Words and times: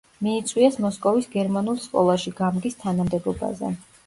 მიიწვიეს 0.27 0.79
მოსკოვის 0.85 1.27
გერმანულ 1.35 1.77
სკოლაში 1.83 2.35
გამგის 2.41 2.79
თანამდებობაზე. 2.83 3.73